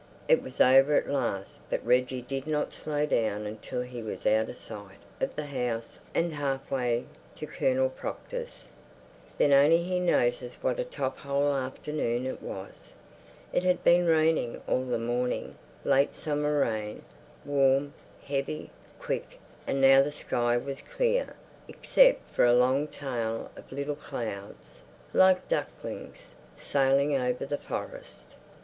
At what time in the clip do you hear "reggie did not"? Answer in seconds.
1.85-2.73